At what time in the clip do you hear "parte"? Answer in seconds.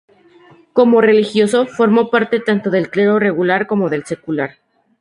2.09-2.39